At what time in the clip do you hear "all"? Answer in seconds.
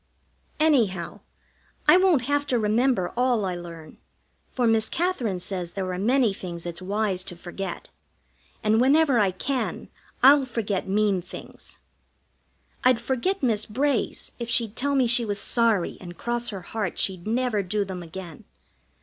3.15-3.45